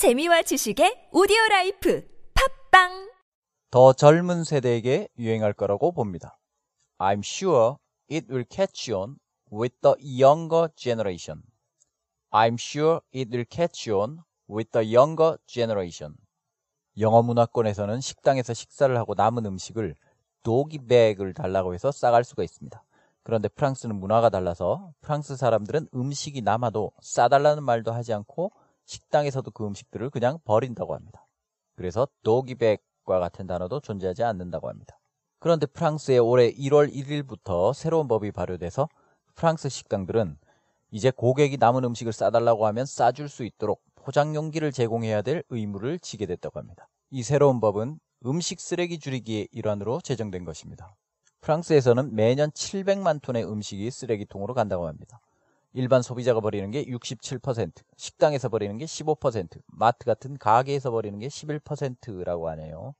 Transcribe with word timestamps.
재미와 0.00 0.40
지식의 0.40 1.10
오디오 1.12 1.36
라이프 1.50 2.02
팟빵 2.70 3.12
더 3.70 3.92
젊은 3.92 4.44
세대에게 4.44 5.08
유행할 5.18 5.52
거라고 5.52 5.92
봅니다. 5.92 6.38
I'm 6.96 7.18
sure 7.18 7.74
it 8.10 8.26
will 8.30 8.46
catch 8.50 8.90
on 8.90 9.16
with 9.52 9.76
the 9.82 9.96
younger 10.00 10.68
generation. 10.74 11.42
I'm 12.30 12.54
sure 12.54 13.00
it 13.14 13.28
will 13.30 13.44
catch 13.46 13.92
on 13.92 14.20
with 14.48 14.70
the 14.70 14.90
younger 14.90 15.36
generation. 15.44 16.14
영어 16.98 17.20
문화권에서는 17.20 18.00
식당에서 18.00 18.54
식사를 18.54 18.96
하고 18.96 19.12
남은 19.14 19.44
음식을 19.44 19.96
doggy 20.42 20.84
bag을 20.84 21.34
달라고 21.34 21.74
해서 21.74 21.92
싸갈 21.92 22.24
수가 22.24 22.42
있습니다. 22.42 22.82
그런데 23.22 23.48
프랑스는 23.48 23.96
문화가 23.96 24.30
달라서 24.30 24.94
프랑스 25.02 25.36
사람들은 25.36 25.88
음식이 25.94 26.40
남아도 26.40 26.90
싸달라는 27.02 27.64
말도 27.64 27.92
하지 27.92 28.14
않고 28.14 28.50
식당에서도 28.90 29.48
그 29.52 29.64
음식들을 29.64 30.10
그냥 30.10 30.38
버린다고 30.44 30.94
합니다. 30.94 31.26
그래서 31.76 32.08
도기백과 32.24 33.20
같은 33.20 33.46
단어도 33.46 33.80
존재하지 33.80 34.24
않는다고 34.24 34.68
합니다. 34.68 34.98
그런데 35.38 35.66
프랑스에 35.66 36.18
올해 36.18 36.52
1월 36.52 36.92
1일부터 36.92 37.72
새로운 37.72 38.08
법이 38.08 38.32
발효돼서 38.32 38.88
프랑스 39.36 39.68
식당들은 39.68 40.36
이제 40.90 41.12
고객이 41.12 41.56
남은 41.56 41.84
음식을 41.84 42.12
싸달라고 42.12 42.66
하면 42.66 42.84
싸줄 42.84 43.28
수 43.28 43.44
있도록 43.44 43.80
포장 43.94 44.34
용기를 44.34 44.72
제공해야 44.72 45.22
될 45.22 45.44
의무를 45.50 46.00
지게 46.00 46.26
됐다고 46.26 46.58
합니다. 46.58 46.88
이 47.10 47.22
새로운 47.22 47.60
법은 47.60 48.00
음식 48.26 48.60
쓰레기 48.60 48.98
줄이기의 48.98 49.48
일환으로 49.52 50.00
제정된 50.02 50.44
것입니다. 50.44 50.94
프랑스에서는 51.42 52.14
매년 52.14 52.50
700만 52.50 53.22
톤의 53.22 53.44
음식이 53.44 53.88
쓰레기통으로 53.90 54.52
간다고 54.52 54.88
합니다. 54.88 55.20
일반 55.72 56.02
소비자가 56.02 56.40
버리는 56.40 56.68
게 56.70 56.84
67%, 56.84 57.72
식당에서 57.96 58.48
버리는 58.48 58.76
게 58.76 58.84
15%, 58.84 59.60
마트 59.66 60.04
같은 60.04 60.36
가게에서 60.36 60.90
버리는 60.90 61.18
게 61.18 61.28
11%라고 61.28 62.48
하네요. 62.50 62.94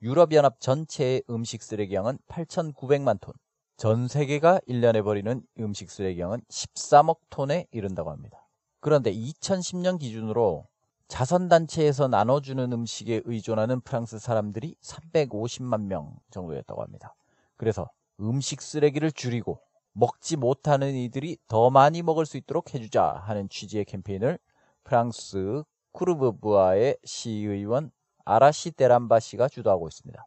유럽연합 0.00 0.60
전체의 0.60 1.24
음식 1.28 1.62
쓰레기량은 1.62 2.18
8,900만 2.28 3.20
톤, 3.20 3.34
전 3.76 4.06
세계가 4.06 4.60
1년에 4.68 5.02
버리는 5.02 5.42
음식 5.58 5.90
쓰레기량은 5.90 6.42
13억 6.48 7.18
톤에 7.30 7.66
이른다고 7.72 8.10
합니다. 8.10 8.48
그런데 8.80 9.12
2010년 9.12 9.98
기준으로 9.98 10.68
자선단체에서 11.08 12.06
나눠주는 12.06 12.72
음식에 12.72 13.22
의존하는 13.24 13.80
프랑스 13.80 14.18
사람들이 14.18 14.76
350만 14.82 15.86
명 15.86 16.14
정도였다고 16.30 16.82
합니다. 16.82 17.14
그래서 17.56 17.90
음식 18.20 18.62
쓰레기를 18.62 19.10
줄이고 19.10 19.60
먹지 19.98 20.36
못하는 20.36 20.94
이들이 20.94 21.38
더 21.48 21.70
많이 21.70 22.02
먹을 22.02 22.24
수 22.24 22.36
있도록 22.36 22.72
해주자 22.72 23.20
하는 23.24 23.48
취지의 23.48 23.84
캠페인을 23.84 24.38
프랑스 24.84 25.64
쿠르브부아의 25.90 26.98
시의원 27.04 27.90
아라시 28.24 28.70
데람바시가 28.70 29.48
주도하고 29.48 29.88
있습니다. 29.88 30.24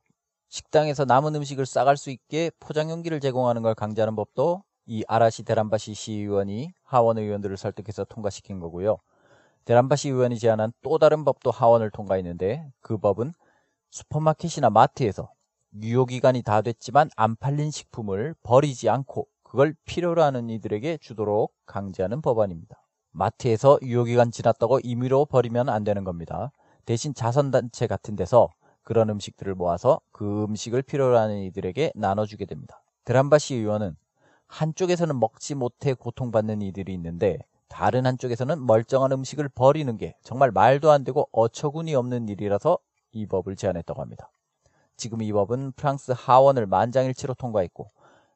식당에서 0.49 1.05
남은 1.05 1.35
음식을 1.35 1.65
싸갈 1.65 1.95
수 1.95 2.09
있게 2.09 2.51
포장용기를 2.59 3.21
제공하는 3.21 3.61
걸 3.61 3.73
강제하는 3.73 4.17
법도 4.17 4.61
이 4.87 5.05
아라시 5.07 5.43
데람바시 5.43 5.93
시의원이 5.93 6.73
하원 6.83 7.17
의원들을 7.17 7.55
설득해서 7.55 8.03
통과시킨 8.03 8.59
거고요. 8.59 8.97
데람바시 9.63 10.09
의원이 10.09 10.37
제안한 10.39 10.73
또 10.81 10.97
다른 10.97 11.23
법도 11.23 11.49
하원을 11.49 11.91
통과했는데 11.91 12.69
그 12.81 12.97
법은 12.97 13.31
슈퍼마켓이나 13.91 14.69
마트에서 14.69 15.31
유효기간이 15.81 16.41
다 16.41 16.61
됐지만 16.61 17.09
안 17.15 17.37
팔린 17.37 17.71
식품을 17.71 18.35
버리지 18.43 18.89
않고 18.89 19.30
그걸 19.51 19.75
필요로 19.83 20.23
하는 20.23 20.49
이들에게 20.49 20.99
주도록 21.01 21.53
강제하는 21.65 22.21
법안입니다. 22.21 22.87
마트에서 23.11 23.77
유효기간 23.81 24.31
지났다고 24.31 24.79
임의로 24.81 25.25
버리면 25.25 25.67
안 25.67 25.83
되는 25.83 26.05
겁니다. 26.05 26.53
대신 26.85 27.13
자선단체 27.13 27.87
같은 27.87 28.15
데서 28.15 28.47
그런 28.81 29.09
음식들을 29.09 29.53
모아서 29.55 29.99
그 30.13 30.45
음식을 30.45 30.83
필요로 30.83 31.17
하는 31.17 31.39
이들에게 31.39 31.91
나눠주게 31.95 32.45
됩니다. 32.45 32.81
드람바시 33.03 33.55
의원은 33.55 33.97
한쪽에서는 34.47 35.19
먹지 35.19 35.55
못해 35.55 35.95
고통받는 35.95 36.61
이들이 36.61 36.93
있는데 36.93 37.37
다른 37.67 38.05
한쪽에서는 38.05 38.65
멀쩡한 38.65 39.11
음식을 39.11 39.49
버리는 39.49 39.97
게 39.97 40.15
정말 40.23 40.51
말도 40.51 40.91
안 40.91 41.03
되고 41.03 41.27
어처구니 41.33 41.93
없는 41.93 42.29
일이라서 42.29 42.77
이 43.11 43.25
법을 43.25 43.57
제안했다고 43.57 44.01
합니다. 44.01 44.31
지금 44.95 45.21
이 45.21 45.33
법은 45.33 45.73
프랑스 45.73 46.13
하원을 46.15 46.67
만장일치로 46.67 47.33
통과했고 47.33 47.89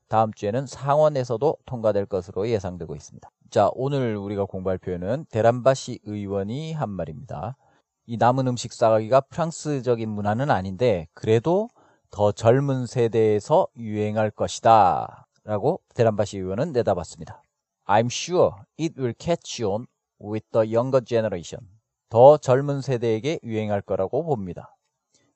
다음 0.07 0.31
주에는 0.33 0.67
상원에서도 0.67 1.57
통과될 1.65 2.05
것으로 2.05 2.47
예상되고 2.47 2.95
있습니다. 2.95 3.29
자, 3.49 3.69
오늘 3.73 4.15
우리가 4.17 4.45
공부할 4.45 4.77
표현은 4.77 5.25
데람바시 5.31 5.99
의원이 6.03 6.73
한 6.73 6.89
말입니다. 6.89 7.57
이 8.05 8.17
남은 8.17 8.47
음식 8.47 8.73
싸가기가 8.73 9.21
프랑스적인 9.21 10.09
문화는 10.09 10.51
아닌데 10.51 11.07
그래도 11.13 11.69
더 12.11 12.31
젊은 12.31 12.85
세대에서 12.85 13.67
유행할 13.77 14.29
것이다. 14.29 15.27
라고 15.43 15.81
데람바시 15.95 16.37
의원은 16.37 16.71
내다봤습니다. 16.71 17.41
I'm 17.85 18.07
sure 18.07 18.51
it 18.79 18.99
will 18.99 19.13
catch 19.19 19.63
on 19.63 19.85
with 20.21 20.45
the 20.51 20.75
younger 20.75 21.03
generation. 21.03 21.67
더 22.09 22.37
젊은 22.37 22.81
세대에게 22.81 23.39
유행할 23.43 23.81
거라고 23.81 24.23
봅니다. 24.23 24.75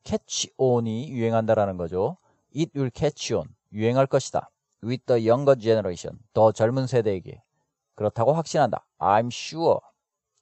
catch 0.04 0.52
on이 0.58 1.10
유행한다라는 1.10 1.78
거죠. 1.78 2.18
it 2.56 2.72
will 2.76 2.92
catch 2.94 3.34
on. 3.34 3.48
유행할 3.72 4.08
것이다. 4.08 4.50
With 4.84 5.06
the 5.06 5.28
younger 5.28 5.60
generation. 5.60 6.20
더 6.34 6.52
젊은 6.52 6.88
세대에게. 6.88 7.42
그렇다고 7.96 8.34
확신한다. 8.34 8.86
I'm 9.00 9.28
sure. 9.28 9.80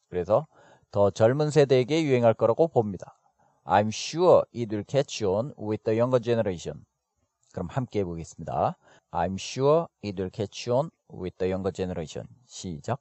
그래서 0.09 0.47
더 0.91 1.09
젊은 1.09 1.51
세대에게 1.51 2.03
유행할 2.03 2.33
거라고 2.33 2.67
봅니다. 2.67 3.19
I'm 3.65 3.89
sure 3.89 4.43
it 4.55 4.73
will 4.73 4.85
catch 4.87 5.23
on 5.25 5.53
with 5.59 5.83
the 5.83 5.99
younger 5.99 6.21
generation. 6.21 6.85
그럼 7.51 7.67
함께 7.69 7.99
해보겠습니다. 7.99 8.77
I'm 9.11 9.33
sure 9.33 9.87
it 10.03 10.21
will 10.21 10.31
catch 10.31 10.69
on 10.69 10.91
with 11.11 11.37
the 11.37 11.51
younger 11.51 11.73
generation. 11.73 12.27
시작. 12.45 12.99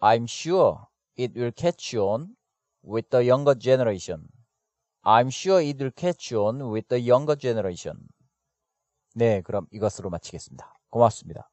I'm 0.00 0.24
sure 0.24 0.86
it 1.18 1.38
will 1.38 1.52
catch 1.52 1.96
on 1.96 2.36
with 2.82 3.10
the 3.10 3.26
younger 3.26 3.58
generation. 3.58 4.28
I'm 5.02 5.28
sure 5.28 5.60
it 5.60 5.82
will 5.82 5.92
catch 5.94 6.32
on 6.32 6.70
with 6.70 6.88
the 6.88 7.00
younger 7.00 7.36
generation. 7.36 8.08
네, 9.14 9.42
그럼 9.42 9.66
이것으로 9.70 10.10
마치겠습니다. 10.10 10.72
고맙습니다. 10.90 11.48